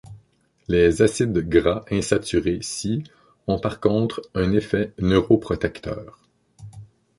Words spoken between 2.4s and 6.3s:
cis ont par contre un effet neuroprotecteur.